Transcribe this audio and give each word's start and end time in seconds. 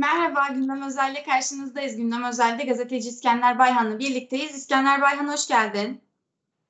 Merhaba, 0.00 0.48
Gündem 0.54 0.82
Özel'le 0.82 1.24
karşınızdayız. 1.24 1.96
Gündem 1.96 2.24
Özel'de 2.24 2.64
gazeteci 2.64 3.08
İskender 3.08 3.58
Bayhan'la 3.58 3.98
birlikteyiz. 3.98 4.54
İskender 4.54 5.00
Bayhan 5.02 5.28
hoş 5.28 5.48
geldin. 5.48 6.00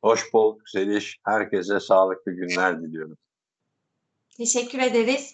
Hoş 0.03 0.33
bulduk 0.33 0.69
Zeliş. 0.69 1.17
Herkese 1.27 1.81
sağlıklı 1.81 2.33
günler 2.33 2.83
diliyorum. 2.83 3.19
Teşekkür 4.37 4.79
ederiz. 4.79 5.33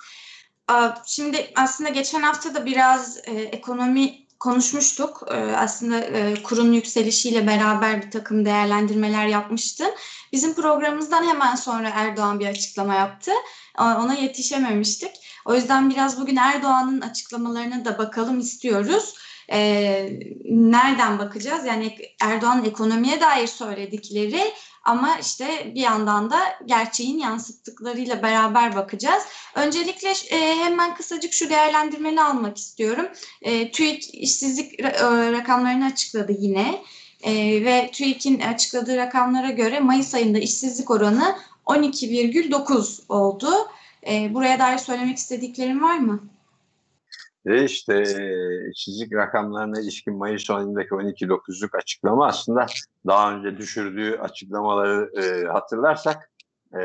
Şimdi 1.07 1.53
aslında 1.57 1.91
geçen 1.91 2.23
hafta 2.23 2.55
da 2.55 2.67
biraz 2.67 3.19
e, 3.29 3.33
ekonomi 3.33 4.27
konuşmuştuk. 4.41 5.23
E, 5.31 5.35
aslında 5.35 6.01
e, 6.01 6.43
kurun 6.43 6.73
yükselişiyle 6.73 7.47
beraber 7.47 8.03
bir 8.03 8.11
takım 8.11 8.45
değerlendirmeler 8.45 9.27
yapmıştın. 9.27 9.91
Bizim 10.33 10.55
programımızdan 10.55 11.25
hemen 11.25 11.55
sonra 11.55 11.91
Erdoğan 11.95 12.41
bir 12.41 12.47
açıklama 12.47 12.95
yaptı. 12.95 13.33
Ona 13.79 14.15
yetişememiştik. 14.15 15.26
O 15.47 15.55
yüzden 15.55 15.91
biraz 15.91 16.21
bugün 16.21 16.37
Erdoğan'ın 16.37 17.01
açıklamalarına 17.01 17.85
da 17.85 17.99
bakalım 17.99 18.39
istiyoruz. 18.39 19.15
E, 19.53 19.59
nereden 20.45 21.19
bakacağız? 21.19 21.65
Yani 21.65 21.99
Erdoğan'ın 22.21 22.65
ekonomiye 22.65 23.21
dair 23.21 23.47
söyledikleri 23.47 24.53
ama 24.85 25.19
işte 25.21 25.73
bir 25.75 25.81
yandan 25.81 26.31
da 26.31 26.39
gerçeğin 26.65 27.19
yansıttıklarıyla 27.19 28.23
beraber 28.23 28.77
bakacağız. 28.77 29.23
Öncelikle 29.55 30.13
e, 30.31 30.57
hemen 30.57 30.95
kısacık 30.95 31.33
şu 31.33 31.51
değerlendirmeni 31.51 32.23
almak 32.23 32.57
istiyorum. 32.57 33.07
E, 33.43 33.71
TÜİK 33.71 34.15
işsizlik 34.15 34.81
e, 34.81 34.93
rakamlarını 35.33 35.87
açıkladı 35.87 36.33
yine. 36.39 36.83
E, 37.23 37.35
ve 37.65 37.91
TÜİK'in 37.93 38.41
açıkladığı 38.41 38.97
rakamlara 38.97 39.51
göre 39.51 39.81
Mayıs 39.81 40.15
ayında 40.15 40.39
işsizlik 40.39 40.91
oranı 40.91 41.37
12,9 41.67 43.01
oldu. 43.09 43.51
E, 44.11 44.35
buraya 44.35 44.59
dair 44.59 44.79
söylemek 44.79 45.17
istediklerim 45.17 45.83
var 45.83 45.99
mı? 45.99 46.21
Ve 47.47 47.65
işte 47.65 48.05
çizik 48.77 49.13
rakamlarına 49.13 49.81
ilişkin 49.81 50.15
Mayıs 50.15 50.51
ayındaki 50.51 50.89
12.9'luk 50.89 51.77
açıklama 51.77 52.27
aslında 52.27 52.67
daha 53.07 53.35
önce 53.35 53.57
düşürdüğü 53.57 54.17
açıklamaları 54.17 55.11
e, 55.23 55.47
hatırlarsak 55.47 56.31
e, 56.75 56.81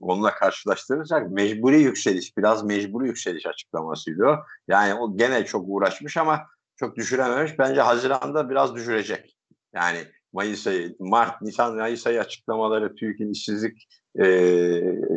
onunla 0.00 0.30
karşılaştırırsak 0.30 1.30
mecburi 1.30 1.80
yükseliş, 1.80 2.36
biraz 2.36 2.64
mecburi 2.64 3.06
yükseliş 3.06 3.46
açıklamasıydı 3.46 4.24
o. 4.26 4.36
Yani 4.68 4.94
o 4.94 5.16
gene 5.16 5.44
çok 5.44 5.64
uğraşmış 5.68 6.16
ama 6.16 6.46
çok 6.76 6.96
düşürememiş. 6.96 7.58
Bence 7.58 7.80
Haziran'da 7.80 8.50
biraz 8.50 8.74
düşürecek. 8.74 9.36
Yani 9.74 9.98
Mayıs 10.32 10.66
ayı, 10.66 10.96
Mart, 10.98 11.42
Nisan, 11.42 11.76
Mayıs 11.76 12.06
ayı 12.06 12.20
açıklamaları, 12.20 12.94
TÜİK'in 12.94 13.32
işsizlik 13.32 13.88
e, 14.05 14.05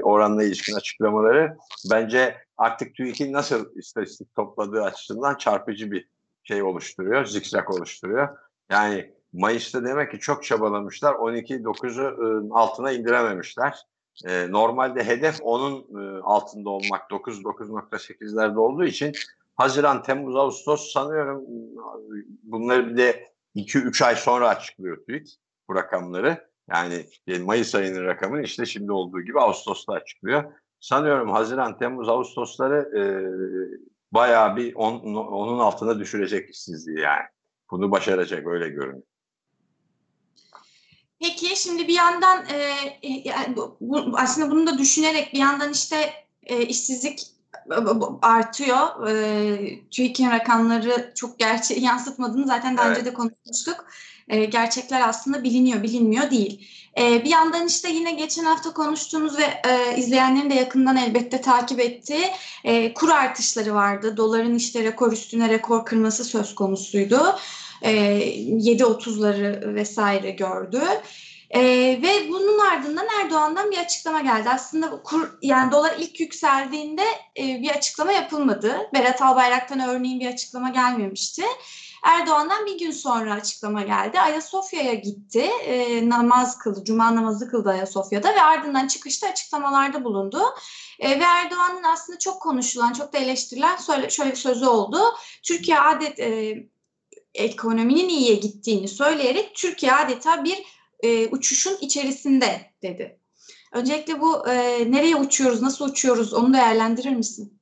oranla 0.03 0.43
ilişkin 0.43 0.75
açıklamaları 0.75 1.57
bence 1.91 2.37
artık 2.57 2.95
TÜİK'in 2.95 3.33
nasıl 3.33 3.75
istatistik 3.75 4.35
topladığı 4.35 4.83
açısından 4.83 5.35
çarpıcı 5.35 5.91
bir 5.91 6.09
şey 6.43 6.63
oluşturuyor, 6.63 7.25
zikzak 7.25 7.69
oluşturuyor. 7.71 8.37
Yani 8.71 9.13
Mayıs'ta 9.33 9.83
demek 9.83 10.11
ki 10.11 10.19
çok 10.19 10.43
çabalamışlar, 10.43 11.13
12-9'u 11.13 12.55
altına 12.55 12.91
indirememişler. 12.91 13.77
E, 14.25 14.51
normalde 14.51 15.03
hedef 15.03 15.37
onun 15.41 15.75
e, 15.79 16.21
altında 16.21 16.69
olmak 16.69 17.11
9-9.8'lerde 17.11 18.57
olduğu 18.57 18.83
için 18.83 19.11
Haziran, 19.55 20.03
Temmuz, 20.03 20.35
Ağustos 20.35 20.91
sanıyorum 20.93 21.43
bunları 22.43 22.89
bir 22.89 22.97
de 22.97 23.33
2-3 23.55 24.05
ay 24.05 24.15
sonra 24.15 24.49
açıklıyor 24.49 25.05
TÜİK 25.05 25.27
bu 25.69 25.75
rakamları. 25.75 26.48
Yani 26.71 27.05
Mayıs 27.39 27.75
ayının 27.75 28.03
rakamını 28.03 28.41
işte 28.41 28.65
şimdi 28.65 28.91
olduğu 28.91 29.21
gibi 29.21 29.39
Ağustos'ta 29.39 29.93
açıklıyor. 29.93 30.43
Sanıyorum 30.79 31.31
Haziran, 31.31 31.77
Temmuz, 31.77 32.09
Ağustos'ları 32.09 32.97
e, 32.99 33.03
bayağı 34.11 34.55
bir 34.55 34.75
on, 34.75 35.15
onun 35.15 35.59
altına 35.59 35.99
düşürecek 35.99 36.49
işsizliği 36.49 36.99
yani. 36.99 37.25
Bunu 37.71 37.91
başaracak 37.91 38.47
öyle 38.47 38.69
görünüyor. 38.69 39.03
Peki 41.21 41.61
şimdi 41.61 41.87
bir 41.87 41.93
yandan 41.93 42.45
e, 42.45 42.75
yani 43.03 43.55
bu, 43.55 43.77
bu, 43.81 44.11
aslında 44.17 44.51
bunu 44.51 44.67
da 44.67 44.77
düşünerek 44.77 45.33
bir 45.33 45.39
yandan 45.39 45.71
işte 45.71 46.13
e, 46.43 46.61
işsizlik 46.61 47.38
artıyor. 48.21 49.07
E, 49.07 49.89
TÜİK'in 49.91 50.31
rakamları 50.31 51.11
çok 51.15 51.39
gerçeği 51.39 51.81
yansıtmadığını 51.83 52.47
zaten 52.47 52.77
daha 52.77 52.87
evet. 52.87 52.97
önce 52.97 53.05
de 53.05 53.13
konuşmuştuk. 53.13 53.85
E, 54.27 54.45
gerçekler 54.45 55.09
aslında 55.09 55.43
biliniyor, 55.43 55.83
bilinmiyor 55.83 56.31
değil. 56.31 56.69
E, 56.99 57.23
bir 57.23 57.29
yandan 57.29 57.67
işte 57.67 57.89
yine 57.89 58.11
geçen 58.11 58.43
hafta 58.43 58.73
konuştuğumuz 58.73 59.37
ve 59.37 59.43
e, 59.43 59.97
izleyenlerin 59.97 60.49
de 60.49 60.53
yakından 60.53 60.97
elbette 60.97 61.41
takip 61.41 61.79
ettiği 61.79 62.31
e, 62.63 62.93
kur 62.93 63.09
artışları 63.09 63.73
vardı. 63.73 64.17
Doların 64.17 64.55
işte 64.55 64.83
rekor 64.83 65.11
üstüne 65.11 65.49
rekor 65.49 65.85
kırması 65.85 66.23
söz 66.25 66.55
konusuydu. 66.55 67.35
E, 67.81 67.91
7.30'ları 67.91 69.75
vesaire 69.75 70.31
gördü. 70.31 70.81
E, 71.49 71.61
ve 72.01 72.29
bunun 72.29 72.59
ardından 72.59 73.07
Erdoğan'dan 73.21 73.71
bir 73.71 73.77
açıklama 73.77 74.21
geldi. 74.21 74.49
Aslında 74.49 75.03
kur 75.03 75.37
yani 75.41 75.71
dolar 75.71 75.95
ilk 75.99 76.19
yükseldiğinde 76.19 77.03
e, 77.37 77.61
bir 77.61 77.69
açıklama 77.69 78.11
yapılmadı. 78.11 78.89
Berat 78.93 79.21
Albayrak'tan 79.21 79.79
örneğin 79.79 80.19
bir 80.19 80.27
açıklama 80.27 80.69
gelmemişti. 80.69 81.43
Erdoğan'dan 82.03 82.65
bir 82.65 82.79
gün 82.79 82.91
sonra 82.91 83.33
açıklama 83.33 83.81
geldi. 83.81 84.19
Ayasofya'ya 84.19 84.93
gitti. 84.93 85.49
E, 85.65 86.09
namaz 86.09 86.57
kıldı, 86.57 86.83
cuma 86.83 87.15
namazı 87.15 87.49
kıldı 87.49 87.69
Ayasofya'da 87.69 88.35
ve 88.35 88.41
ardından 88.41 88.87
çıkışta 88.87 89.27
açıklamalarda 89.27 90.03
bulundu. 90.03 90.41
E, 90.99 91.19
ve 91.19 91.23
Erdoğan'ın 91.23 91.83
aslında 91.83 92.19
çok 92.19 92.41
konuşulan, 92.41 92.93
çok 92.93 93.13
da 93.13 93.17
eleştirilen 93.17 93.77
şöyle, 93.77 94.09
şöyle 94.09 94.35
sözü 94.35 94.65
oldu. 94.65 94.99
Türkiye 95.43 95.79
adet 95.79 96.19
e, 96.19 96.57
ekonominin 97.33 98.09
iyiye 98.09 98.35
gittiğini 98.35 98.87
söyleyerek 98.87 99.55
Türkiye 99.55 99.93
adeta 99.93 100.43
bir 100.43 100.78
e, 100.99 101.27
uçuşun 101.27 101.77
içerisinde 101.81 102.61
dedi. 102.81 103.19
Öncelikle 103.73 104.21
bu 104.21 104.49
e, 104.49 104.91
nereye 104.91 105.15
uçuyoruz, 105.15 105.61
nasıl 105.61 105.89
uçuyoruz 105.89 106.33
onu 106.33 106.53
değerlendirir 106.53 107.15
misin? 107.15 107.59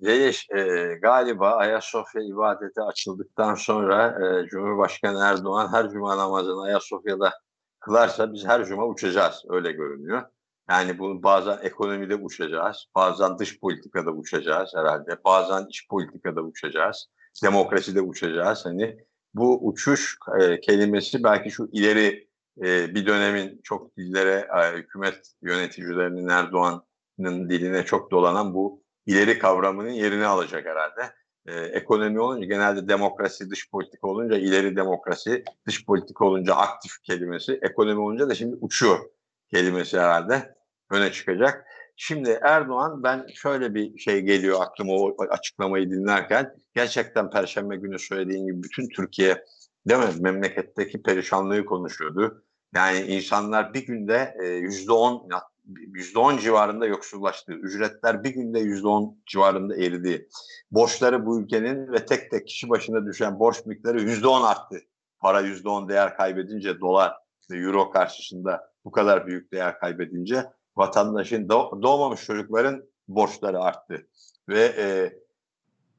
Zeliş, 0.00 0.50
e, 0.50 0.94
galiba 1.02 1.50
Ayasofya 1.50 2.22
ibadeti 2.22 2.80
açıldıktan 2.80 3.54
sonra 3.54 4.06
e, 4.06 4.46
Cumhurbaşkanı 4.46 5.24
Erdoğan 5.24 5.72
her 5.72 5.90
cuma 5.90 6.18
namazını 6.18 6.62
Ayasofya'da 6.62 7.32
kılarsa 7.80 8.32
biz 8.32 8.46
her 8.46 8.64
cuma 8.64 8.86
uçacağız 8.86 9.44
öyle 9.48 9.72
görünüyor. 9.72 10.22
Yani 10.70 10.98
bunu 10.98 11.22
bazen 11.22 11.58
ekonomide 11.62 12.14
uçacağız, 12.14 12.86
bazen 12.94 13.38
dış 13.38 13.60
politikada 13.60 14.10
uçacağız 14.10 14.70
herhalde, 14.76 15.24
bazen 15.24 15.66
iç 15.68 15.88
politikada 15.88 16.42
uçacağız, 16.42 17.06
demokraside 17.42 18.00
uçacağız. 18.00 18.66
Hani 18.66 19.04
bu 19.34 19.66
uçuş 19.68 20.18
e, 20.40 20.60
kelimesi 20.60 21.24
belki 21.24 21.50
şu 21.50 21.68
ileri 21.72 22.28
e, 22.62 22.94
bir 22.94 23.06
dönemin 23.06 23.60
çok 23.64 23.96
dillere, 23.96 24.48
e, 24.62 24.76
hükümet 24.76 25.32
yöneticilerinin 25.42 26.28
Erdoğan'ın 26.28 27.50
diline 27.50 27.84
çok 27.84 28.10
dolanan 28.10 28.54
bu 28.54 28.82
ileri 29.06 29.38
kavramının 29.38 29.90
yerini 29.90 30.26
alacak 30.26 30.66
herhalde. 30.66 31.14
Ee, 31.46 31.52
ekonomi 31.54 32.20
olunca 32.20 32.46
genelde 32.46 32.88
demokrasi, 32.88 33.50
dış 33.50 33.70
politika 33.70 34.08
olunca 34.08 34.36
ileri 34.36 34.76
demokrasi, 34.76 35.44
dış 35.66 35.86
politika 35.86 36.24
olunca 36.24 36.54
aktif 36.54 37.02
kelimesi, 37.02 37.58
ekonomi 37.62 38.00
olunca 38.00 38.28
da 38.28 38.34
şimdi 38.34 38.56
uçuyor 38.60 38.98
kelimesi 39.50 39.98
herhalde 39.98 40.54
öne 40.90 41.12
çıkacak. 41.12 41.66
Şimdi 41.96 42.38
Erdoğan 42.42 43.02
ben 43.02 43.26
şöyle 43.34 43.74
bir 43.74 43.98
şey 43.98 44.20
geliyor 44.20 44.60
aklıma 44.60 44.92
o 44.92 45.16
açıklamayı 45.30 45.90
dinlerken 45.90 46.54
gerçekten 46.74 47.30
Perşembe 47.30 47.76
günü 47.76 47.98
söylediğin 47.98 48.46
gibi 48.46 48.62
bütün 48.62 48.88
Türkiye 48.88 49.44
değil 49.88 50.00
mi 50.00 50.20
memleketteki 50.20 51.02
perişanlığı 51.02 51.64
konuşuyordu. 51.64 52.44
Yani 52.74 53.00
insanlar 53.00 53.74
bir 53.74 53.86
günde 53.86 54.34
yüzde 54.62 54.92
on 54.92 55.28
%10 55.66 56.40
civarında 56.40 56.86
yoksullaştı. 56.86 57.52
Ücretler 57.52 58.24
bir 58.24 58.30
günde 58.30 58.60
%10 58.60 59.16
civarında 59.26 59.76
eridi. 59.76 60.28
Borçları 60.70 61.26
bu 61.26 61.40
ülkenin 61.40 61.92
ve 61.92 62.06
tek 62.06 62.30
tek 62.30 62.46
kişi 62.46 62.68
başına 62.68 63.06
düşen 63.06 63.38
borç 63.38 63.66
miktarı 63.66 64.00
%10 64.00 64.42
arttı. 64.42 64.80
Para 65.18 65.40
%10 65.40 65.88
değer 65.88 66.16
kaybedince 66.16 66.80
dolar, 66.80 67.12
euro 67.50 67.90
karşısında 67.90 68.72
bu 68.84 68.90
kadar 68.90 69.26
büyük 69.26 69.52
değer 69.52 69.78
kaybedince 69.78 70.44
vatandaşın 70.76 71.48
doğmamış 71.82 72.24
çocukların 72.24 72.82
borçları 73.08 73.60
arttı. 73.60 74.06
Ve 74.48 74.74
e, 74.78 75.12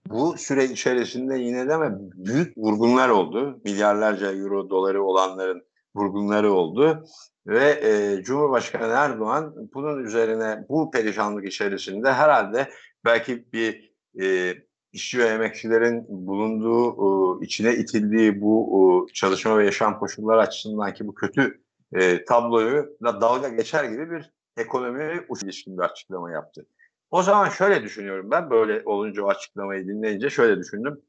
bu 0.10 0.38
süre 0.38 0.66
içerisinde 0.66 1.38
yine 1.38 1.70
de 1.70 1.78
mi 1.78 1.98
büyük 2.00 2.58
vurgunlar 2.58 3.10
oldu. 3.10 3.62
Milyarlarca 3.66 4.32
euro 4.32 4.70
doları 4.70 5.04
olanların 5.04 5.64
vurgunları 5.96 6.54
oldu. 6.54 7.06
Ve 7.48 7.70
e, 7.70 8.24
Cumhurbaşkanı 8.24 8.94
Erdoğan 8.94 9.56
bunun 9.74 10.04
üzerine 10.04 10.66
bu 10.70 10.92
perişanlık 10.92 11.46
içerisinde 11.46 12.14
herhalde 12.14 12.70
belki 13.06 13.54
bir 13.54 13.94
e, 14.22 14.56
işçi 14.94 15.20
ve 15.20 15.26
emekçilerin 15.26 16.06
bulunduğu, 16.10 16.94
e, 17.42 17.46
içine 17.46 17.76
itildiği 17.76 18.42
bu 18.42 19.08
e, 19.10 19.14
çalışma 19.14 19.58
ve 19.58 19.66
yaşam 19.66 20.00
koşulları 20.00 20.42
açısından 20.42 20.94
ki 20.94 21.08
bu 21.08 21.14
kötü 21.14 21.62
e, 21.94 22.26
tabloyu 22.26 22.98
da 23.04 23.22
dalga 23.22 23.50
geçer 23.50 23.84
gibi 23.84 24.12
bir 24.12 24.32
ekonomi 24.58 25.26
uç 25.30 25.44
ilişkin 25.44 25.78
bir 25.78 25.84
açıklama 25.84 26.32
yaptı. 26.32 26.66
O 27.12 27.24
zaman 27.24 27.50
şöyle 27.50 27.84
düşünüyorum 27.84 28.32
ben 28.32 28.50
böyle 28.50 28.82
olunca 28.86 29.24
o 29.24 29.30
açıklamayı 29.30 29.88
dinleyince 29.88 30.30
şöyle 30.30 30.58
düşündüm. 30.58 31.02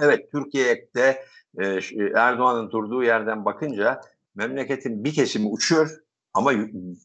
Evet 0.00 0.32
Türkiye'de 0.32 1.24
e, 1.58 1.64
Erdoğan'ın 2.14 2.70
durduğu 2.70 3.02
yerden 3.02 3.44
bakınca 3.44 4.00
memleketin 4.34 5.04
bir 5.04 5.14
kesimi 5.14 5.48
uçuyor 5.48 5.90
ama 6.34 6.52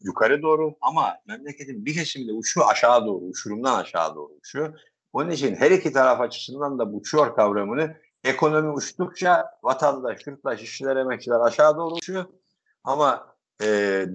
yukarı 0.02 0.42
doğru 0.42 0.76
ama 0.82 1.14
memleketin 1.28 1.86
bir 1.86 1.94
kesimi 1.94 2.28
de 2.28 2.34
uçuyor 2.34 2.68
aşağı 2.70 3.06
doğru, 3.06 3.26
uçurumdan 3.26 3.80
aşağı 3.80 4.16
doğru 4.16 4.34
uçuyor. 4.34 4.80
Onun 5.14 5.30
için 5.30 5.56
her 5.56 5.72
iki 5.72 5.94
taraf 5.94 6.22
açısından 6.22 6.80
da 6.80 6.94
bu 6.94 6.98
uçuyor 6.98 7.36
kavramını 7.36 7.96
ekonomi 8.24 8.70
uçtukça 8.70 9.46
vatandaş, 9.64 10.28
yurttaş, 10.28 10.64
işçiler, 10.64 10.96
emekçiler 10.96 11.40
aşağı 11.40 11.78
doğru 11.78 11.96
uçuyor. 11.96 12.26
Ama 12.84 13.35
e, 13.62 13.68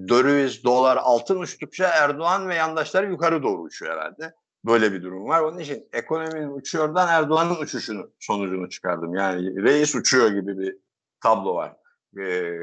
döviz, 0.09 0.63
dolar, 0.63 0.97
altın 0.97 1.39
uçtukça 1.39 1.87
Erdoğan 1.87 2.49
ve 2.49 2.55
yandaşları 2.55 3.09
yukarı 3.09 3.43
doğru 3.43 3.61
uçuyor 3.61 3.93
herhalde. 3.93 4.33
Böyle 4.65 4.93
bir 4.93 5.03
durum 5.03 5.27
var. 5.27 5.41
Onun 5.41 5.59
için 5.59 5.89
ekonominin 5.93 6.57
uçuyordan 6.57 7.07
Erdoğan'ın 7.07 7.61
uçuşunu 7.61 8.11
sonucunu 8.19 8.69
çıkardım. 8.69 9.13
Yani 9.13 9.63
reis 9.63 9.95
uçuyor 9.95 10.29
gibi 10.29 10.59
bir 10.59 10.77
tablo 11.23 11.55
var. 11.55 11.75
E, 12.19 12.53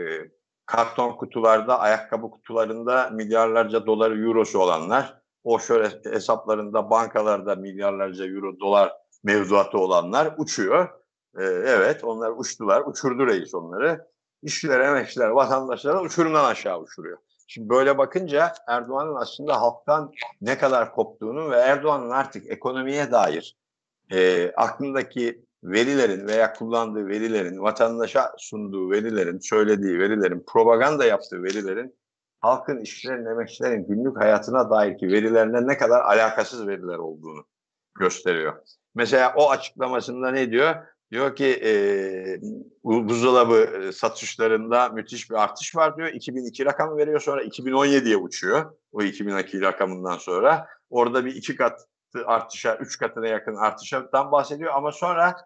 karton 0.66 1.16
kutularda, 1.16 1.78
ayakkabı 1.78 2.30
kutularında 2.30 3.10
milyarlarca 3.10 3.86
dolar, 3.86 4.10
eurosu 4.10 4.58
olanlar, 4.58 5.18
o 5.44 5.58
şöyle 5.58 5.90
hesaplarında, 6.04 6.90
bankalarda 6.90 7.54
milyarlarca 7.54 8.26
euro, 8.26 8.60
dolar 8.60 8.92
mevduatı 9.24 9.78
olanlar 9.78 10.34
uçuyor. 10.38 10.88
Ee, 11.38 11.44
evet, 11.44 12.04
onlar 12.04 12.32
uçtular, 12.36 12.82
uçurdu 12.86 13.26
reis 13.26 13.54
onları. 13.54 14.06
İşçiler, 14.42 14.80
emekçiler, 14.80 15.28
vatandaşlara 15.28 16.02
uçurumdan 16.02 16.44
aşağı 16.44 16.80
uçuruyor. 16.80 17.18
Şimdi 17.46 17.68
böyle 17.68 17.98
bakınca 17.98 18.52
Erdoğan'ın 18.68 19.14
aslında 19.14 19.60
halktan 19.60 20.12
ne 20.40 20.58
kadar 20.58 20.92
koptuğunu 20.94 21.50
ve 21.50 21.56
Erdoğan'ın 21.56 22.10
artık 22.10 22.50
ekonomiye 22.50 23.12
dair 23.12 23.56
e, 24.12 24.50
aklındaki 24.56 25.44
verilerin 25.64 26.26
veya 26.26 26.52
kullandığı 26.52 27.06
verilerin, 27.06 27.62
vatandaşa 27.62 28.32
sunduğu 28.38 28.90
verilerin, 28.90 29.38
söylediği 29.38 29.98
verilerin, 29.98 30.44
propaganda 30.46 31.04
yaptığı 31.04 31.42
verilerin 31.42 31.98
halkın, 32.40 32.80
işçilerin, 32.80 33.26
emekçilerin 33.26 33.86
günlük 33.86 34.20
hayatına 34.20 34.70
dair 34.70 34.98
ki 34.98 35.08
verilerine 35.08 35.66
ne 35.66 35.78
kadar 35.78 36.00
alakasız 36.00 36.66
veriler 36.66 36.98
olduğunu 36.98 37.46
gösteriyor. 37.98 38.56
Mesela 38.94 39.34
o 39.36 39.50
açıklamasında 39.50 40.30
ne 40.30 40.50
diyor? 40.50 40.74
Diyor 41.10 41.36
ki 41.36 41.60
e, 41.64 41.72
buzdolabı 42.84 43.90
satışlarında 43.92 44.88
müthiş 44.88 45.30
bir 45.30 45.34
artış 45.34 45.76
var 45.76 45.96
diyor. 45.96 46.08
2002 46.08 46.64
rakamı 46.64 46.96
veriyor 46.96 47.20
sonra 47.20 47.42
2017'ye 47.42 48.16
uçuyor. 48.16 48.72
O 48.92 49.02
2002 49.02 49.60
rakamından 49.60 50.18
sonra. 50.18 50.66
Orada 50.90 51.24
bir 51.24 51.34
iki 51.34 51.56
kat 51.56 51.80
artışa, 52.26 52.76
üç 52.76 52.98
katına 52.98 53.26
yakın 53.26 53.54
artıştan 53.54 54.32
bahsediyor 54.32 54.74
ama 54.74 54.92
sonra 54.92 55.36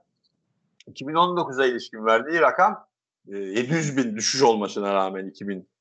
2019'a 0.88 1.66
ilişkin 1.66 2.04
verdiği 2.04 2.40
rakam 2.40 2.86
700 3.26 3.96
bin 3.96 4.16
düşüş 4.16 4.42
olmasına 4.42 4.94
rağmen 4.94 5.32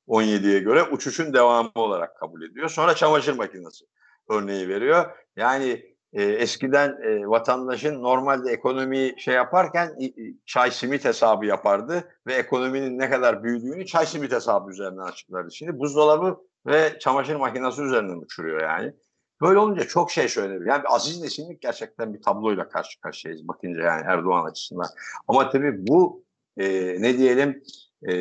2017'ye 0.07 0.59
göre 0.59 0.83
uçuşun 0.83 1.33
devamı 1.33 1.71
olarak 1.75 2.17
kabul 2.17 2.41
ediyor. 2.41 2.69
Sonra 2.69 2.95
çamaşır 2.95 3.33
makinesi 3.33 3.85
örneği 4.29 4.69
veriyor. 4.69 5.17
Yani 5.35 5.90
e, 6.13 6.23
eskiden 6.23 6.97
e, 7.03 7.27
vatandaşın 7.27 8.03
normalde 8.03 8.51
ekonomiyi 8.51 9.15
şey 9.17 9.35
yaparken 9.35 9.97
çay 10.45 10.71
simit 10.71 11.05
hesabı 11.05 11.45
yapardı 11.45 12.03
ve 12.27 12.33
ekonominin 12.33 12.99
ne 12.99 13.09
kadar 13.09 13.43
büyüdüğünü 13.43 13.85
çay 13.85 14.05
simit 14.05 14.31
hesabı 14.31 14.71
üzerinden 14.71 15.03
açıklardı. 15.03 15.51
Şimdi 15.51 15.79
buzdolabı 15.79 16.37
ve 16.65 16.99
çamaşır 16.99 17.35
makinesi 17.35 17.81
üzerinden 17.81 18.17
uçuruyor 18.17 18.61
yani. 18.61 18.93
Böyle 19.41 19.59
olunca 19.59 19.87
çok 19.87 20.11
şey 20.11 20.27
söyledi. 20.27 20.63
Yani 20.67 20.83
Aziz 20.87 21.21
Nesinlik 21.21 21.61
gerçekten 21.61 22.13
bir 22.13 22.21
tabloyla 22.21 22.69
karşı 22.69 23.01
karşıyayız 23.01 23.47
bakınca 23.47 23.81
yani 23.81 24.03
Erdoğan 24.07 24.45
açısından. 24.45 24.87
Ama 25.27 25.49
tabii 25.49 25.87
bu 25.87 26.23
e, 26.57 26.67
ne 27.01 27.17
diyelim 27.17 27.63
e, 28.09 28.13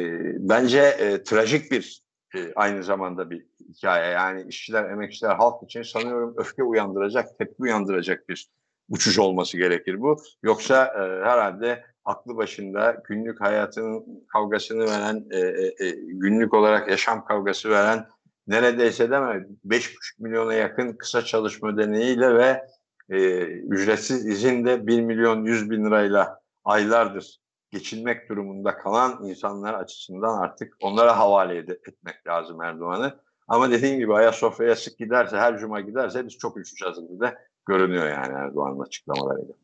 bence 0.48 0.80
e, 0.80 1.22
trajik 1.22 1.70
bir 1.70 2.02
e, 2.34 2.52
aynı 2.54 2.84
zamanda 2.84 3.30
bir 3.30 3.46
hikaye. 3.68 4.12
Yani 4.12 4.44
işçiler, 4.48 4.90
emekçiler, 4.90 5.34
halk 5.34 5.62
için 5.62 5.82
sanıyorum 5.82 6.34
öfke 6.36 6.62
uyandıracak, 6.62 7.38
tepki 7.38 7.62
uyandıracak 7.62 8.28
bir 8.28 8.48
uçuş 8.88 9.18
olması 9.18 9.56
gerekir 9.56 10.00
bu. 10.00 10.16
Yoksa 10.42 10.84
e, 10.84 11.00
herhalde 11.28 11.84
aklı 12.04 12.36
başında 12.36 13.02
günlük 13.08 13.40
hayatının 13.40 14.24
kavgasını 14.32 14.84
veren, 14.84 15.26
e, 15.30 15.38
e, 15.38 15.86
e 15.86 15.90
günlük 16.06 16.54
olarak 16.54 16.88
yaşam 16.88 17.24
kavgası 17.24 17.70
veren 17.70 18.06
neredeyse 18.46 19.06
mi 19.06 19.46
5,5 19.64 19.88
milyona 20.18 20.54
yakın 20.54 20.92
kısa 20.92 21.24
çalışma 21.24 21.68
ödeneğiyle 21.68 22.34
ve 22.34 22.66
e, 23.10 23.40
ücretsiz 23.46 24.26
izinde 24.26 24.86
1 24.86 25.00
milyon 25.00 25.44
100 25.44 25.70
bin 25.70 25.84
lirayla 25.84 26.40
aylardır 26.64 27.39
geçinmek 27.70 28.28
durumunda 28.28 28.76
kalan 28.76 29.24
insanlar 29.24 29.74
açısından 29.74 30.38
artık 30.38 30.76
onlara 30.82 31.18
havale 31.18 31.54
ed- 31.54 31.88
etmek 31.88 32.26
lazım 32.26 32.62
Erdoğan'ı. 32.62 33.20
Ama 33.48 33.70
dediğim 33.70 33.98
gibi 33.98 34.14
Ayasofya'ya 34.14 34.76
sık 34.76 34.98
giderse, 34.98 35.36
her 35.36 35.58
cuma 35.58 35.80
giderse 35.80 36.26
biz 36.26 36.38
çok 36.38 36.56
üşüyeceğiz 36.56 37.08
gibi 37.08 37.20
de 37.20 37.38
görünüyor 37.66 38.08
yani 38.08 38.32
Erdoğan'ın 38.36 38.80
açıklamalarıyla. 38.80 39.54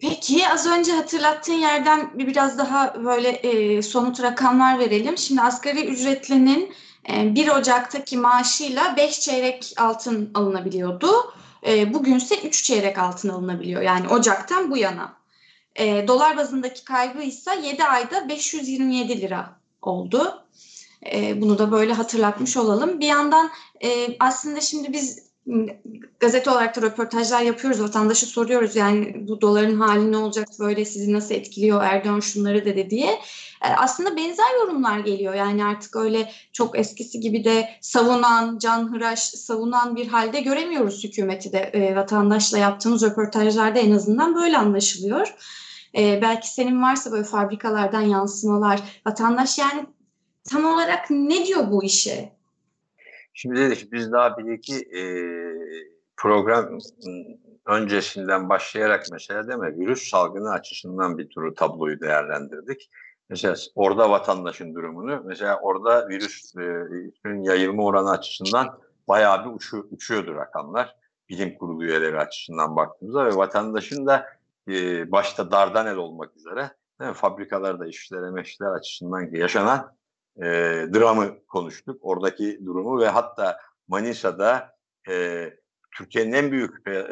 Peki 0.00 0.48
az 0.52 0.66
önce 0.66 0.92
hatırlattığın 0.92 1.52
yerden 1.52 2.18
bir 2.18 2.26
biraz 2.26 2.58
daha 2.58 3.04
böyle 3.04 3.28
e, 3.28 3.82
somut 3.82 4.22
rakamlar 4.22 4.78
verelim. 4.78 5.18
Şimdi 5.18 5.40
asgari 5.40 5.86
ücretlinin 5.86 6.72
1 7.08 7.46
ee, 7.46 7.52
Ocak'taki 7.52 8.16
maaşıyla 8.16 8.96
5 8.96 9.20
çeyrek 9.20 9.72
altın 9.78 10.30
alınabiliyordu. 10.34 11.10
Ee, 11.66 11.94
bugünse 11.94 12.34
3 12.42 12.64
çeyrek 12.64 12.98
altın 12.98 13.28
alınabiliyor. 13.28 13.82
Yani 13.82 14.08
Ocak'tan 14.08 14.70
bu 14.70 14.76
yana. 14.76 15.21
Ee, 15.76 16.08
dolar 16.08 16.36
bazındaki 16.36 16.84
kaybı 16.84 17.22
ise 17.22 17.50
7 17.62 17.84
ayda 17.84 18.28
527 18.28 19.20
lira 19.20 19.56
oldu. 19.82 20.38
Bunu 21.36 21.58
da 21.58 21.72
böyle 21.72 21.92
hatırlatmış 21.92 22.56
olalım. 22.56 23.00
Bir 23.00 23.06
yandan 23.06 23.50
e, 23.84 24.16
aslında 24.20 24.60
şimdi 24.60 24.92
biz 24.92 25.32
gazete 26.20 26.50
olarak 26.50 26.76
da 26.76 26.82
röportajlar 26.82 27.42
yapıyoruz. 27.42 27.82
Vatandaşı 27.82 28.26
soruyoruz 28.26 28.76
yani 28.76 29.28
bu 29.28 29.40
doların 29.40 29.80
hali 29.80 30.12
ne 30.12 30.16
olacak 30.16 30.48
böyle 30.60 30.84
sizi 30.84 31.12
nasıl 31.12 31.34
etkiliyor 31.34 31.82
Erdoğan 31.82 32.20
şunları 32.20 32.64
dedi 32.64 32.90
diye. 32.90 33.10
E, 33.64 33.68
aslında 33.76 34.16
benzer 34.16 34.54
yorumlar 34.60 34.98
geliyor. 34.98 35.34
Yani 35.34 35.64
artık 35.64 35.96
öyle 35.96 36.32
çok 36.52 36.78
eskisi 36.78 37.20
gibi 37.20 37.44
de 37.44 37.68
savunan, 37.80 38.58
canhıraş 38.58 39.20
savunan 39.20 39.96
bir 39.96 40.08
halde 40.08 40.40
göremiyoruz 40.40 41.04
hükümeti 41.04 41.52
de. 41.52 41.58
E, 41.58 41.96
vatandaşla 41.96 42.58
yaptığımız 42.58 43.02
röportajlarda 43.02 43.78
en 43.78 43.92
azından 43.92 44.34
böyle 44.34 44.58
anlaşılıyor. 44.58 45.34
E, 45.98 46.22
belki 46.22 46.54
senin 46.54 46.82
varsa 46.82 47.12
böyle 47.12 47.24
fabrikalardan 47.24 48.00
yansımalar. 48.00 49.02
Vatandaş 49.06 49.58
yani 49.58 49.86
tam 50.50 50.64
olarak 50.64 51.10
ne 51.10 51.46
diyor 51.46 51.70
bu 51.70 51.84
işe? 51.84 52.32
Şimdi 53.34 53.60
dedik 53.60 53.92
biz 53.92 54.12
daha 54.12 54.38
bir 54.38 54.52
iki 54.52 54.76
e, 54.76 55.02
program 56.16 56.78
öncesinden 57.66 58.48
başlayarak 58.48 59.06
mesela 59.12 59.48
değil 59.48 59.58
mi 59.58 59.78
virüs 59.78 60.10
salgını 60.10 60.50
açısından 60.50 61.18
bir 61.18 61.28
turu 61.28 61.54
tabloyu 61.54 62.00
değerlendirdik. 62.00 62.90
Mesela 63.28 63.54
orada 63.74 64.10
vatandaşın 64.10 64.74
durumunu 64.74 65.22
mesela 65.24 65.60
orada 65.60 66.08
virüsün 66.08 67.42
yayılma 67.42 67.84
oranı 67.84 68.10
açısından 68.10 68.78
bayağı 69.08 69.44
bir 69.44 69.50
uçu, 69.50 69.88
uçuyordu 69.90 70.34
rakamlar. 70.34 70.96
Bilim 71.28 71.58
kurulu 71.58 71.84
üyeleri 71.84 72.18
açısından 72.18 72.76
baktığımızda 72.76 73.26
ve 73.26 73.36
vatandaşın 73.36 74.06
da 74.06 74.26
başta 75.12 75.50
Dardanel 75.50 75.96
olmak 75.96 76.36
üzere 76.36 76.70
değil 77.00 77.10
mi? 77.10 77.16
fabrikalarda 77.16 77.86
işçiler, 77.86 78.22
emekçiler 78.22 78.70
açısından 78.70 79.34
yaşanan 79.34 79.96
e, 80.36 80.42
dramı 80.94 81.46
konuştuk. 81.46 81.98
Oradaki 82.00 82.60
durumu 82.66 83.00
ve 83.00 83.08
hatta 83.08 83.58
Manisa'da 83.88 84.76
e, 85.08 85.48
Türkiye'nin 85.96 86.32
en 86.32 86.52
büyük 86.52 86.88
e, 86.88 87.06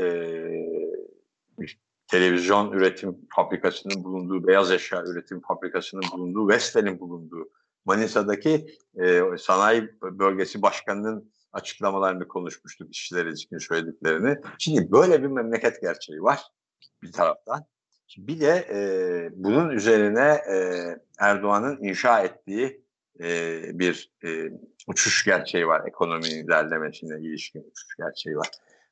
televizyon 2.10 2.72
üretim 2.72 3.18
fabrikasının 3.36 4.04
bulunduğu, 4.04 4.46
beyaz 4.46 4.70
eşya 4.70 5.02
üretim 5.04 5.40
fabrikasının 5.40 6.02
bulunduğu, 6.12 6.48
Vestel'in 6.48 7.00
bulunduğu 7.00 7.50
Manisa'daki 7.84 8.66
e, 9.00 9.22
sanayi 9.38 9.90
bölgesi 10.02 10.62
başkanının 10.62 11.32
açıklamalarını 11.52 12.28
konuşmuştuk 12.28 12.90
işçiler 12.90 13.26
için 13.26 13.58
söylediklerini. 13.58 14.36
Şimdi 14.58 14.92
böyle 14.92 15.22
bir 15.22 15.28
memleket 15.28 15.82
gerçeği 15.82 16.22
var 16.22 16.40
bir 17.02 17.12
taraftan. 17.12 17.64
Bir 18.18 18.40
de 18.40 18.66
e, 18.70 18.78
bunun 19.32 19.70
üzerine 19.70 20.28
e, 20.28 20.56
Erdoğan'ın 21.18 21.82
inşa 21.82 22.20
ettiği 22.20 22.84
e, 23.20 23.60
bir 23.78 24.12
e, 24.24 24.28
uçuş 24.86 25.24
gerçeği 25.24 25.66
var. 25.66 25.82
Ekonominin 25.86 26.44
ilerlemesine 26.44 27.20
ilişkin 27.20 27.60
uçuş 27.60 27.96
gerçeği 27.96 28.36
var. 28.36 28.48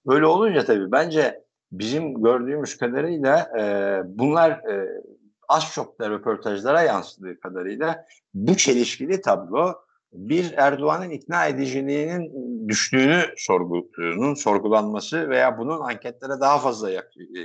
Böyle 0.07 0.27
olunca 0.27 0.65
tabii 0.65 0.93
bence 0.93 1.45
bizim 1.73 2.23
gördüğümüz 2.23 2.77
kadarıyla 2.79 3.51
e, 3.61 3.63
bunlar 4.05 4.51
e, 4.51 5.03
az 5.49 5.73
çok 5.73 6.01
da 6.01 6.11
röportajlara 6.11 6.83
yansıdığı 6.83 7.41
kadarıyla 7.41 8.07
bu 8.35 8.57
çelişkili 8.57 9.21
tablo 9.21 9.75
bir 10.13 10.55
Erdoğan'ın 10.57 11.11
ikna 11.11 11.47
ediciliğinin 11.47 12.33
düştüğünü 12.69 13.25
sorgulunun 13.37 14.35
sorgulanması 14.35 15.29
veya 15.29 15.59
bunun 15.59 15.81
anketlere 15.81 16.41
daha 16.41 16.59
fazla 16.59 16.91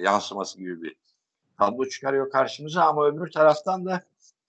yansıması 0.03 0.57
gibi 0.57 0.81
bir 0.81 0.95
tablo 1.59 1.85
çıkarıyor 1.85 2.31
karşımıza. 2.31 2.83
Ama 2.83 3.07
öbür 3.07 3.31
taraftan 3.31 3.85
da 3.85 4.01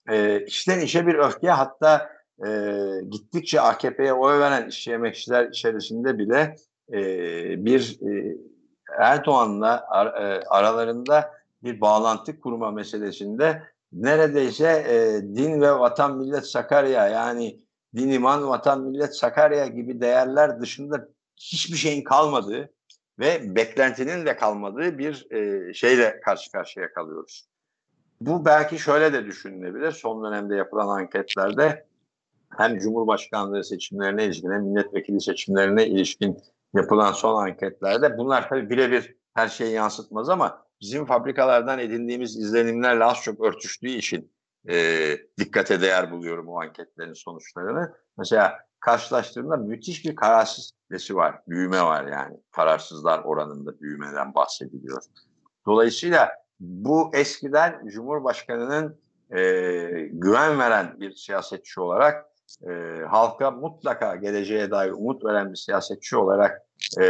e, 0.09 0.45
işten 0.45 0.79
işe 0.79 1.07
bir 1.07 1.15
öfke 1.15 1.49
hatta 1.49 2.09
e, 2.47 2.79
gittikçe 3.09 3.61
AKP'ye 3.61 4.13
oy 4.13 4.39
veren 4.39 4.67
işçi 4.67 4.91
emekçiler 4.91 5.49
içerisinde 5.49 6.17
bile 6.17 6.55
e, 6.93 7.01
bir 7.65 7.99
e, 8.01 8.37
Erdoğan'la 8.99 9.85
ar, 9.89 10.07
e, 10.07 10.43
aralarında 10.49 11.31
bir 11.63 11.81
bağlantı 11.81 12.39
kurma 12.39 12.71
meselesinde 12.71 13.63
neredeyse 13.91 14.85
e, 14.89 15.21
din 15.35 15.61
ve 15.61 15.71
vatan 15.71 16.17
millet 16.17 16.45
Sakarya 16.45 17.07
yani 17.07 17.64
din 17.95 18.09
iman 18.09 18.47
vatan 18.47 18.81
millet 18.81 19.15
Sakarya 19.15 19.67
gibi 19.67 20.01
değerler 20.01 20.61
dışında 20.61 21.07
hiçbir 21.37 21.77
şeyin 21.77 22.03
kalmadığı 22.03 22.69
ve 23.19 23.55
beklentinin 23.55 24.25
de 24.25 24.35
kalmadığı 24.35 24.97
bir 24.97 25.31
e, 25.31 25.73
şeyle 25.73 26.19
karşı 26.19 26.51
karşıya 26.51 26.93
kalıyoruz. 26.93 27.47
Bu 28.21 28.45
belki 28.45 28.79
şöyle 28.79 29.13
de 29.13 29.25
düşünülebilir. 29.25 29.91
Son 29.91 30.25
dönemde 30.25 30.55
yapılan 30.55 30.87
anketlerde 30.87 31.87
hem 32.57 32.79
Cumhurbaşkanlığı 32.79 33.63
seçimlerine 33.63 34.25
ilişkin 34.25 34.51
hem 34.51 34.63
milletvekili 34.63 35.21
seçimlerine 35.21 35.87
ilişkin 35.87 36.37
yapılan 36.73 37.11
son 37.11 37.43
anketlerde 37.43 38.17
bunlar 38.17 38.49
tabii 38.49 38.69
birebir 38.69 39.15
her 39.33 39.47
şeyi 39.47 39.73
yansıtmaz 39.73 40.29
ama 40.29 40.65
bizim 40.81 41.05
fabrikalardan 41.05 41.79
edindiğimiz 41.79 42.37
izlenimlerle 42.37 43.03
az 43.03 43.21
çok 43.21 43.41
örtüştüğü 43.41 43.87
için 43.87 44.31
e, 44.69 45.17
dikkate 45.39 45.81
değer 45.81 46.11
buluyorum 46.11 46.47
o 46.47 46.61
anketlerin 46.61 47.13
sonuçlarını. 47.13 47.93
Mesela 48.17 48.57
karşılaştırdığımda 48.79 49.57
müthiş 49.57 50.05
bir 50.05 50.15
kararsız 50.15 50.71
var. 51.11 51.41
Büyüme 51.47 51.81
var 51.81 52.07
yani. 52.07 52.37
Kararsızlar 52.51 53.19
oranında 53.19 53.79
büyümeden 53.79 54.35
bahsediliyor. 54.35 55.03
Dolayısıyla 55.65 56.31
bu 56.59 57.11
eskiden 57.13 57.87
Cumhurbaşkanı'nın 57.87 58.99
e, 59.31 59.41
güven 60.11 60.59
veren 60.59 60.99
bir 60.99 61.15
siyasetçi 61.15 61.81
olarak 61.81 62.25
e, 62.69 63.01
halka 63.09 63.51
mutlaka 63.51 64.15
geleceğe 64.15 64.71
dair 64.71 64.91
umut 64.91 65.25
veren 65.25 65.51
bir 65.51 65.57
siyasetçi 65.57 66.17
olarak 66.17 66.61
e, 66.99 67.03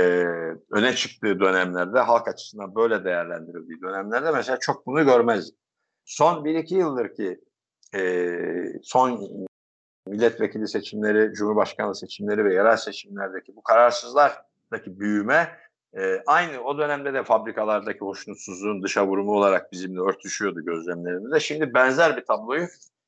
öne 0.72 0.96
çıktığı 0.96 1.40
dönemlerde 1.40 2.00
halk 2.00 2.28
açısından 2.28 2.76
böyle 2.76 3.04
değerlendirildiği 3.04 3.82
dönemlerde 3.82 4.32
mesela 4.32 4.60
çok 4.60 4.86
bunu 4.86 5.06
görmezdik. 5.06 5.65
Son 6.06 6.46
bir 6.46 6.56
iki 6.56 6.76
yıldır 6.76 7.16
ki 7.16 7.40
e, 7.96 8.30
son 8.84 9.30
milletvekili 10.08 10.68
seçimleri, 10.68 11.34
cumhurbaşkanlığı 11.34 11.96
seçimleri 11.96 12.46
ve 12.46 12.54
yerel 12.54 12.78
seçimlerdeki 12.78 13.56
bu 13.56 13.64
kararsızlardaki 13.64 15.00
büyüme 15.00 15.58
e, 15.98 16.24
aynı 16.28 16.62
o 16.64 16.78
dönemde 16.78 17.14
de 17.14 17.24
fabrikalardaki 17.24 18.00
hoşnutsuzluğun 18.00 18.84
dışa 18.84 19.08
vurumu 19.08 19.32
olarak 19.32 19.72
bizimle 19.72 20.02
örtüşüyordu 20.02 20.66
gözlemlerimizde. 20.66 21.40
Şimdi 21.40 21.74
benzer 21.74 22.18
bir 22.18 22.26
tabloyu 22.26 22.68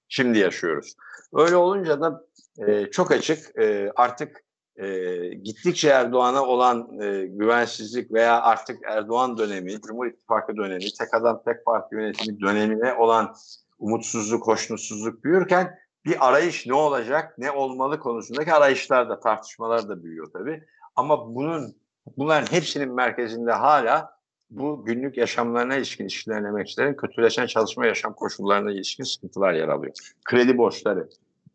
şimdi 0.09 0.39
yaşıyoruz. 0.39 0.95
Öyle 1.33 1.55
olunca 1.55 2.01
da 2.01 2.25
e, 2.67 2.91
çok 2.91 3.11
açık 3.11 3.59
e, 3.59 3.91
artık 3.95 4.43
e, 4.77 5.27
gittikçe 5.33 5.89
Erdoğan'a 5.89 6.43
olan 6.43 6.99
e, 7.01 7.25
güvensizlik 7.25 8.11
veya 8.13 8.41
artık 8.41 8.79
Erdoğan 8.85 9.37
dönemi, 9.37 9.81
Cumhur 9.81 10.05
İttifakı 10.07 10.57
dönemi, 10.57 10.93
tek 10.99 11.13
adam 11.13 11.41
tek 11.45 11.65
parti 11.65 11.95
yönetimi 11.95 12.41
dönemine 12.41 12.93
olan 12.93 13.35
umutsuzluk, 13.79 14.47
hoşnutsuzluk 14.47 15.23
büyürken 15.23 15.79
bir 16.05 16.27
arayış 16.27 16.67
ne 16.67 16.73
olacak, 16.73 17.37
ne 17.37 17.51
olmalı 17.51 17.99
konusundaki 17.99 18.53
arayışlar 18.53 19.09
da 19.09 19.19
tartışmalar 19.19 19.89
da 19.89 20.03
büyüyor 20.03 20.31
tabii. 20.33 20.63
Ama 20.95 21.35
bunun 21.35 21.75
bunların 22.17 22.51
hepsinin 22.51 22.93
merkezinde 22.93 23.51
hala 23.51 24.17
bu 24.49 24.85
günlük 24.85 25.17
yaşamlarına 25.17 25.75
ilişkin 25.75 26.05
işçilerin, 26.05 26.45
emekçilerin 26.45 26.93
kötüleşen 26.93 27.47
çalışma 27.47 27.85
yaşam 27.85 28.13
koşullarına 28.13 28.71
ilişkin 28.71 29.03
sıkıntılar 29.03 29.53
yer 29.53 29.67
alıyor. 29.67 29.93
Kredi 30.25 30.57
borçları, 30.57 31.09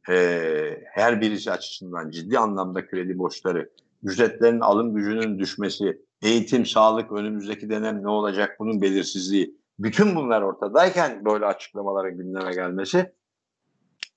e, 0.09 0.85
her 0.85 1.21
birisi 1.21 1.51
açısından 1.51 2.11
ciddi 2.11 2.39
anlamda 2.39 2.87
kredi 2.87 3.19
borçları, 3.19 3.71
ücretlerin 4.03 4.61
alım 4.61 4.95
gücünün 4.95 5.39
düşmesi, 5.39 6.03
eğitim, 6.23 6.67
sağlık, 6.67 7.13
önümüzdeki 7.13 7.71
dönem 7.71 8.03
ne 8.03 8.09
olacak 8.09 8.57
bunun 8.59 8.83
belirsizliği. 8.83 9.57
Bütün 9.79 10.17
bunlar 10.17 10.43
ortadayken 10.43 11.25
böyle 11.25 11.47
açıklamaların 11.47 12.17
gündeme 12.17 12.53
gelmesi 12.53 13.13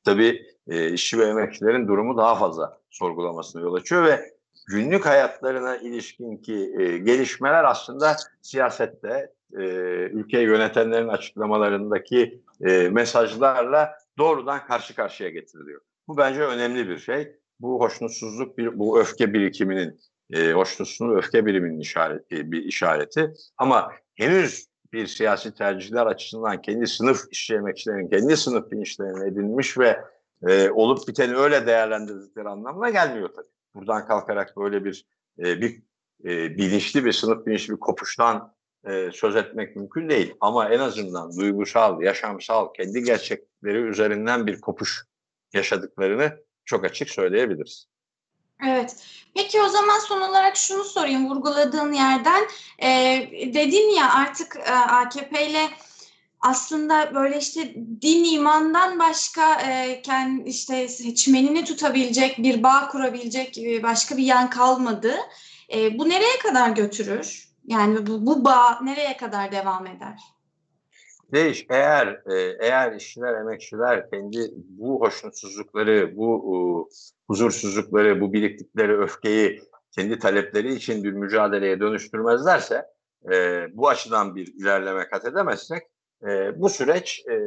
tabii 0.06 0.46
e, 0.68 0.92
işçi 0.92 1.20
ve 1.20 1.26
emekçilerin 1.26 1.88
durumu 1.88 2.18
daha 2.18 2.36
fazla 2.36 2.78
sorgulamasına 2.90 3.62
yol 3.62 3.74
açıyor 3.74 4.06
ve 4.06 4.36
günlük 4.68 5.06
hayatlarına 5.06 5.78
ilişkin 5.78 6.38
ki 6.38 6.74
e, 6.80 6.98
gelişmeler 6.98 7.64
aslında 7.64 8.16
siyasette 8.42 9.32
e, 9.54 9.64
ülkeyi 10.06 10.46
yönetenlerin 10.46 11.08
açıklamalarındaki 11.08 12.42
e, 12.66 12.90
mesajlarla 12.90 13.92
doğrudan 14.18 14.66
karşı 14.68 14.96
karşıya 14.96 15.30
getiriliyor. 15.30 15.82
Bu 16.08 16.18
bence 16.18 16.42
önemli 16.42 16.90
bir 16.90 16.98
şey. 16.98 17.36
Bu 17.60 17.80
hoşnutsuzluk, 17.80 18.58
bir, 18.58 18.80
bu 18.80 19.00
öfke 19.00 19.34
birikiminin, 19.34 20.00
e, 20.34 20.52
hoşnutsuzluğun 20.52 21.18
öfke 21.18 21.46
biriminin 21.46 21.80
işareti, 21.80 22.52
bir 22.52 22.64
işareti. 22.64 23.34
Ama 23.58 23.92
henüz 24.16 24.68
bir 24.94 25.08
siyasi 25.08 25.54
tercihler 25.54 26.06
açısından 26.06 26.62
kendi 26.62 26.88
sınıf 26.88 27.22
işçi 27.32 27.56
emekçilerin 27.56 28.10
kendi 28.10 28.38
sınıf 28.38 28.72
bilinçlerini 28.72 29.32
edinmiş 29.32 29.78
ve 29.78 30.02
e, 30.48 30.70
olup 30.70 31.08
biteni 31.08 31.36
öyle 31.36 31.68
değerlendirdikleri 31.68 32.50
anlamına 32.50 32.90
gelmiyor 32.90 33.30
tabii. 33.36 33.48
Buradan 33.76 34.08
kalkarak 34.08 34.58
böyle 34.58 34.86
bir 34.86 35.06
e, 35.40 35.62
bir 35.62 35.82
e, 36.26 36.58
bilinçli 36.58 37.06
bir 37.06 37.12
sınıf 37.12 37.46
bilinçli 37.46 37.74
bir 37.74 37.80
kopuştan 37.80 38.55
e, 38.90 39.12
söz 39.14 39.36
etmek 39.36 39.76
mümkün 39.76 40.10
değil. 40.10 40.34
Ama 40.42 40.70
en 40.70 40.80
azından 40.80 41.38
duygusal, 41.38 42.02
yaşamsal, 42.02 42.74
kendi 42.74 43.04
gerçekleri 43.04 43.78
üzerinden 43.78 44.48
bir 44.48 44.62
kopuş 44.62 45.04
yaşadıklarını 45.54 46.38
çok 46.66 46.86
açık 46.86 47.10
söyleyebiliriz. 47.10 47.88
Evet. 48.68 48.96
Peki 49.36 49.62
o 49.62 49.68
zaman 49.68 50.00
son 50.00 50.22
olarak 50.22 50.58
şunu 50.58 50.84
sorayım 50.84 51.30
vurguladığın 51.30 51.94
yerden. 51.94 52.44
E, 52.80 52.90
dedin 53.54 53.96
ya 53.96 54.14
artık 54.14 54.56
e, 54.56 54.72
AKP 54.72 55.48
ile 55.50 55.70
aslında 56.42 57.16
böyle 57.16 57.38
işte 57.38 57.76
din 58.02 58.24
imandan 58.24 59.00
başka 59.00 59.62
e, 59.62 60.02
kendi 60.02 60.50
işte 60.50 60.88
seçmenini 60.88 61.66
tutabilecek 61.66 62.38
bir 62.38 62.64
bağ 62.64 62.88
kurabilecek 62.88 63.58
e, 63.58 63.84
başka 63.84 64.18
bir 64.18 64.24
yan 64.24 64.50
kalmadı. 64.50 65.16
E, 65.74 66.00
bu 66.00 66.10
nereye 66.10 66.40
kadar 66.40 66.70
götürür? 66.70 67.45
Yani 67.68 68.08
bu, 68.08 68.26
bu 68.26 68.46
bağ 68.46 68.80
nereye 68.84 69.18
kadar 69.18 69.52
devam 69.52 69.88
eder? 69.88 70.20
Değiş. 71.32 71.66
Eğer 71.70 72.08
e, 72.08 72.58
eğer 72.60 72.96
işçiler, 72.96 73.34
emekçiler 73.34 74.10
kendi 74.10 74.52
bu 74.54 75.02
hoşnutsuzlukları, 75.02 76.18
bu 76.18 76.90
huzursuzlukları, 77.28 78.22
bu 78.22 78.34
biriktikleri 78.34 78.98
öfkeyi 78.98 79.62
kendi 79.92 80.20
talepleri 80.20 80.74
için 80.74 81.04
bir 81.04 81.12
mücadeleye 81.12 81.80
dönüştürmezlerse, 81.80 82.86
e, 83.32 83.68
bu 83.78 83.90
açıdan 83.90 84.36
bir 84.36 84.48
ilerleme 84.48 85.10
kat 85.10 85.26
edemezsek, 85.26 85.84
e, 86.28 86.62
bu 86.62 86.70
süreç 86.70 87.26
e, 87.30 87.40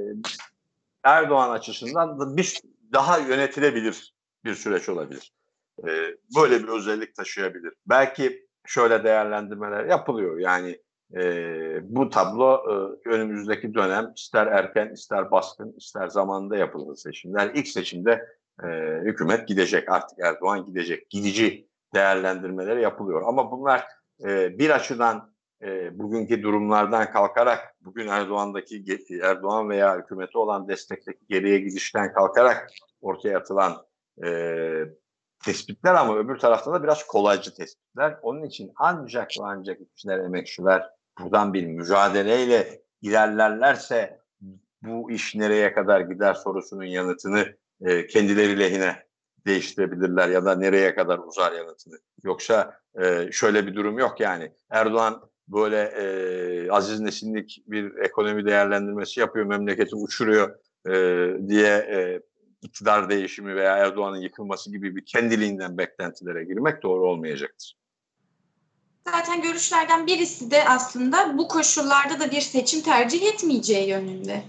Erdoğan 1.03 1.51
açısından 1.51 2.21
da 2.21 2.37
bir 2.37 2.61
daha 2.93 3.19
yönetilebilir 3.19 4.15
bir 4.45 4.55
süreç 4.55 4.89
olabilir. 4.89 5.33
E, 5.79 5.91
böyle 6.37 6.63
bir 6.63 6.69
özellik 6.69 7.15
taşıyabilir. 7.15 7.73
Belki 7.87 8.48
şöyle 8.69 9.05
değerlendirmeler 9.05 9.85
yapılıyor. 9.85 10.39
Yani 10.39 10.79
e, 11.17 11.95
bu 11.95 12.09
tablo 12.09 12.55
e, 12.55 13.09
önümüzdeki 13.09 13.75
dönem 13.75 14.13
ister 14.17 14.47
erken 14.47 14.89
ister 14.89 15.31
baskın 15.31 15.75
ister 15.79 16.09
zamanında 16.09 16.57
yapılır 16.57 16.97
seçimler. 16.97 17.51
İlk 17.55 17.69
seçimde 17.69 18.27
e, 18.65 18.69
hükümet 19.05 19.49
gidecek 19.49 19.91
artık 19.93 20.19
Erdoğan 20.19 20.67
gidecek. 20.67 21.11
Gidici 21.11 21.69
değerlendirmeleri 21.95 22.83
yapılıyor. 22.83 23.23
Ama 23.27 23.51
bunlar 23.51 23.87
e, 24.25 24.59
bir 24.59 24.71
açıdan 24.71 25.33
e, 25.63 25.99
bugünkü 25.99 26.43
durumlardan 26.43 27.13
kalkarak 27.13 27.75
bugün 27.81 28.09
Erdoğan'daki 28.09 28.85
Erdoğan 29.23 29.69
veya 29.69 29.99
hükümeti 29.99 30.39
olan 30.39 30.69
destekteki 30.69 31.27
geriye 31.29 31.59
gidişten 31.59 32.13
kalkarak 32.13 32.71
ortaya 33.01 33.39
atılan 33.39 33.77
e, 34.25 34.29
tespitler 35.45 35.95
ama 35.95 36.17
öbür 36.19 36.39
tarafta 36.39 36.73
da 36.73 36.83
biraz 36.83 37.07
kolaycı 37.07 37.55
tespitler. 37.55 38.19
Onun 38.23 38.43
için 38.43 38.73
ancak 38.77 39.31
ancak 39.41 39.81
işçiler, 39.81 40.19
emekçiler 40.19 40.91
buradan 41.19 41.55
bir 41.55 41.67
mücadeleyle 41.67 42.83
ilerlerlerse 43.03 44.21
bu 44.83 45.11
iş 45.11 45.35
nereye 45.35 45.73
kadar 45.73 46.01
gider 46.01 46.35
sorusunun 46.35 46.85
yanıtını 46.85 47.57
e, 47.81 48.07
kendileri 48.07 48.59
lehine 48.59 49.09
değiştirebilirler 49.47 50.29
ya 50.29 50.45
da 50.45 50.55
nereye 50.55 50.95
kadar 50.95 51.19
uzar 51.19 51.53
yanıtını. 51.53 51.99
Yoksa 52.25 52.81
e, 53.01 53.33
şöyle 53.33 53.67
bir 53.67 53.75
durum 53.75 53.99
yok 53.99 54.21
yani. 54.21 54.53
Erdoğan 54.71 55.23
böyle 55.49 55.83
e, 55.83 56.71
aziz 56.71 57.01
nesinlik 57.01 57.65
bir 57.67 57.97
ekonomi 57.97 58.47
değerlendirmesi 58.47 59.21
yapıyor, 59.21 59.47
memleketi 59.47 59.97
uçuruyor 59.97 60.59
e, 60.87 60.93
diye 61.49 61.77
e, 61.77 62.21
iktidar 62.63 63.09
değişimi 63.09 63.57
veya 63.57 63.77
Erdoğan'ın 63.77 64.21
yıkılması 64.21 64.71
gibi 64.71 64.97
bir 64.97 65.05
kendiliğinden 65.05 65.79
beklentilere 65.79 66.45
girmek 66.45 66.83
doğru 66.83 67.09
olmayacaktır. 67.09 67.77
Zaten 69.13 69.43
görüşlerden 69.43 70.07
birisi 70.07 70.51
de 70.51 70.69
aslında 70.69 71.39
bu 71.39 71.49
koşullarda 71.49 72.21
da 72.21 72.31
bir 72.31 72.41
seçim 72.41 72.81
tercih 72.81 73.23
etmeyeceği 73.23 73.89
yönünde. 73.89 74.43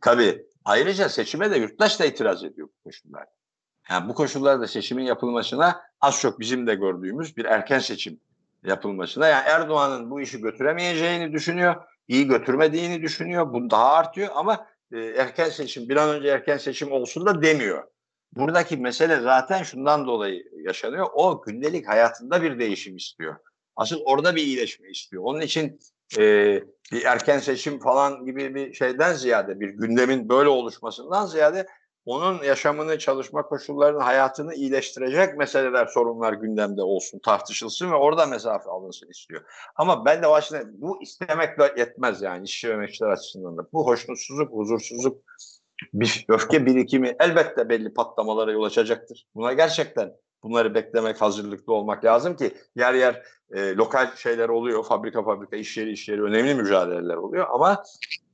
Tabii. 0.00 0.46
Ayrıca 0.64 1.08
seçime 1.08 1.50
de 1.50 1.58
yurttaş 1.58 2.00
da 2.00 2.04
itiraz 2.04 2.44
ediyor 2.44 2.68
bu 2.68 2.84
koşullarda. 2.84 3.30
Yani 3.90 4.08
bu 4.08 4.14
koşullarda 4.14 4.66
seçimin 4.66 5.04
yapılmasına 5.04 5.82
az 6.00 6.20
çok 6.20 6.40
bizim 6.40 6.66
de 6.66 6.74
gördüğümüz 6.74 7.36
bir 7.36 7.44
erken 7.44 7.78
seçim 7.78 8.20
yapılmasına. 8.64 9.28
Yani 9.28 9.48
Erdoğan'ın 9.48 10.10
bu 10.10 10.20
işi 10.20 10.40
götüremeyeceğini 10.40 11.32
düşünüyor, 11.32 11.74
iyi 12.08 12.26
götürmediğini 12.26 13.02
düşünüyor. 13.02 13.52
Bu 13.52 13.70
daha 13.70 13.92
artıyor 13.92 14.28
ama 14.34 14.66
e, 14.92 14.98
erken 14.98 15.48
seçim, 15.48 15.88
bir 15.88 15.96
an 15.96 16.08
önce 16.08 16.28
erken 16.28 16.58
seçim 16.58 16.92
olsun 16.92 17.26
da 17.26 17.42
demiyor. 17.42 17.84
Buradaki 18.36 18.76
mesele 18.76 19.20
zaten 19.20 19.62
şundan 19.62 20.06
dolayı 20.06 20.44
yaşanıyor. 20.64 21.06
O 21.14 21.42
gündelik 21.42 21.88
hayatında 21.88 22.42
bir 22.42 22.58
değişim 22.58 22.96
istiyor. 22.96 23.36
Asıl 23.76 24.00
orada 24.04 24.36
bir 24.36 24.42
iyileşme 24.42 24.90
istiyor. 24.90 25.22
Onun 25.26 25.40
için 25.40 25.80
e, 26.18 26.22
bir 26.92 27.04
erken 27.04 27.38
seçim 27.38 27.80
falan 27.80 28.24
gibi 28.24 28.54
bir 28.54 28.74
şeyden 28.74 29.12
ziyade, 29.12 29.60
bir 29.60 29.68
gündemin 29.68 30.28
böyle 30.28 30.48
oluşmasından 30.48 31.26
ziyade 31.26 31.66
onun 32.06 32.42
yaşamını, 32.42 32.98
çalışma 32.98 33.42
koşullarını, 33.42 34.02
hayatını 34.02 34.54
iyileştirecek 34.54 35.36
meseleler, 35.36 35.86
sorunlar 35.86 36.32
gündemde 36.32 36.82
olsun, 36.82 37.18
tartışılsın 37.24 37.90
ve 37.90 37.94
orada 37.94 38.26
mesafe 38.26 38.70
alınsın 38.70 39.08
istiyor. 39.10 39.42
Ama 39.76 40.04
ben 40.04 40.22
de 40.22 40.30
başına 40.30 40.60
bu 40.66 41.02
istemekle 41.02 41.74
yetmez 41.76 42.22
yani 42.22 42.44
işçi 42.44 42.68
ve 42.68 42.72
emekçiler 42.72 43.08
açısından 43.08 43.56
da. 43.56 43.62
Bu 43.72 43.86
hoşnutsuzluk, 43.86 44.52
huzursuzluk, 44.52 45.22
bir 45.94 46.24
öfke 46.28 46.66
birikimi 46.66 47.16
elbette 47.20 47.68
belli 47.68 47.94
patlamalara 47.94 48.52
yol 48.52 48.62
açacaktır. 48.62 49.26
Buna 49.34 49.52
gerçekten 49.52 50.12
bunları 50.46 50.74
beklemek, 50.74 51.20
hazırlıklı 51.20 51.72
olmak 51.72 52.04
lazım 52.04 52.36
ki 52.36 52.54
yer 52.76 52.94
yer 52.94 53.22
e, 53.50 53.74
lokal 53.74 54.16
şeyler 54.16 54.48
oluyor, 54.48 54.84
fabrika 54.84 55.22
fabrika, 55.22 55.56
iş 55.56 55.76
yeri 55.76 55.90
iş 55.90 56.08
yeri 56.08 56.22
önemli 56.22 56.54
mücadeleler 56.54 57.14
oluyor 57.14 57.46
ama 57.50 57.84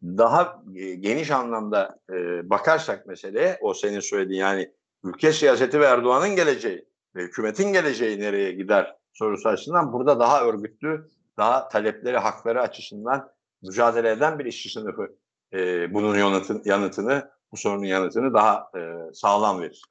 daha 0.02 0.62
e, 0.74 0.94
geniş 0.94 1.30
anlamda 1.30 1.98
e, 2.10 2.50
bakarsak 2.50 3.06
meseleye 3.06 3.58
o 3.60 3.74
senin 3.74 4.00
söylediğin 4.00 4.40
yani 4.40 4.72
ülke 5.04 5.32
siyaseti 5.32 5.80
ve 5.80 5.84
Erdoğan'ın 5.84 6.36
geleceği 6.36 6.84
ve 7.16 7.22
hükümetin 7.22 7.72
geleceği 7.72 8.20
nereye 8.20 8.52
gider 8.52 8.96
sorusu 9.12 9.48
açısından 9.48 9.92
burada 9.92 10.20
daha 10.20 10.44
örgütlü, 10.44 11.08
daha 11.36 11.68
talepleri, 11.68 12.18
hakları 12.18 12.60
açısından 12.60 13.30
mücadele 13.62 14.10
eden 14.10 14.38
bir 14.38 14.44
işçi 14.44 14.70
sınıfı 14.70 15.16
e, 15.52 15.94
bunun 15.94 16.18
yanıtını, 16.18 16.62
yanıtını, 16.64 17.30
bu 17.52 17.56
sorunun 17.56 17.84
yanıtını 17.84 18.34
daha 18.34 18.70
e, 18.76 18.80
sağlam 19.14 19.60
verir. 19.60 19.82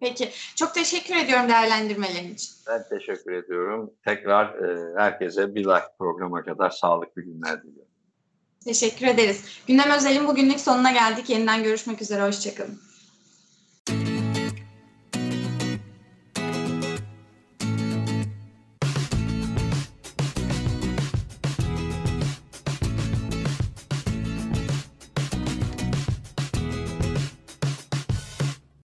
Peki. 0.00 0.30
Çok 0.56 0.74
teşekkür 0.74 1.16
ediyorum 1.16 1.48
değerlendirmelerin 1.48 2.34
için. 2.34 2.50
Ben 2.66 2.84
teşekkür 2.88 3.32
ediyorum. 3.32 3.90
Tekrar 4.04 4.46
e, 4.46 4.94
herkese 4.98 5.54
bir 5.54 5.64
like 5.64 5.88
programa 5.98 6.44
kadar 6.44 6.70
sağlıklı 6.70 7.22
günler 7.22 7.62
diliyorum. 7.62 7.92
Teşekkür 8.64 9.06
ederiz. 9.06 9.44
Gündem 9.66 9.90
Özel'in 9.90 10.26
bugünlük 10.26 10.60
sonuna 10.60 10.92
geldik. 10.92 11.30
Yeniden 11.30 11.62
görüşmek 11.62 12.02
üzere. 12.02 12.22
Hoşçakalın. 12.22 12.80